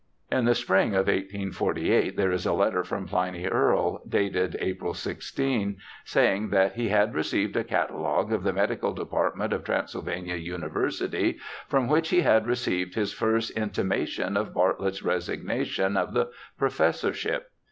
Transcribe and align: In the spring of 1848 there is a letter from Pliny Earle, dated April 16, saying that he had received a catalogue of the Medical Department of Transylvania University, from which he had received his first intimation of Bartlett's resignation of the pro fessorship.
In 0.31 0.45
the 0.45 0.55
spring 0.55 0.95
of 0.95 1.05
1848 1.05 2.17
there 2.17 2.31
is 2.31 2.47
a 2.47 2.53
letter 2.53 2.83
from 2.83 3.05
Pliny 3.05 3.45
Earle, 3.45 4.01
dated 4.09 4.57
April 4.59 4.95
16, 4.95 5.77
saying 6.05 6.49
that 6.49 6.73
he 6.73 6.89
had 6.89 7.13
received 7.13 7.55
a 7.55 7.63
catalogue 7.63 8.33
of 8.33 8.41
the 8.41 8.51
Medical 8.51 8.93
Department 8.93 9.53
of 9.53 9.63
Transylvania 9.63 10.37
University, 10.37 11.37
from 11.67 11.87
which 11.87 12.09
he 12.09 12.21
had 12.21 12.47
received 12.47 12.95
his 12.95 13.13
first 13.13 13.51
intimation 13.51 14.37
of 14.37 14.55
Bartlett's 14.55 15.03
resignation 15.03 15.95
of 15.95 16.13
the 16.15 16.31
pro 16.57 16.69
fessorship. 16.69 17.49